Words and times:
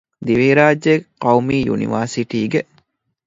ދިވެހިރާއްޖޭގެ 0.25 0.93
ޤައުމީ 1.23 1.57
ޔުނިވަރސިޓީގެ 1.67 2.59